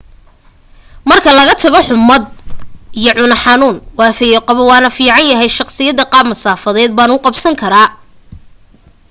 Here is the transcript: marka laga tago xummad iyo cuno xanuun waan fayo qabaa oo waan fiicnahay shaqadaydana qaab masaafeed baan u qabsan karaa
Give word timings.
marka 1.09 1.31
laga 1.37 1.55
tago 1.63 1.79
xummad 1.87 2.23
iyo 2.99 3.11
cuno 3.19 3.35
xanuun 3.43 3.75
waan 3.97 4.13
fayo 4.19 4.39
qabaa 4.47 4.63
oo 4.65 4.69
waan 4.73 4.95
fiicnahay 4.97 5.49
shaqadaydana 5.57 6.09
qaab 6.13 6.25
masaafeed 6.31 6.91
baan 6.97 7.13
u 7.15 7.23
qabsan 7.25 7.55
karaa 7.61 7.89